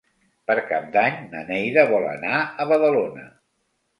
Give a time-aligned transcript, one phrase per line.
[0.51, 3.27] Per Cap d'Any na Neida vol anar a Badalona.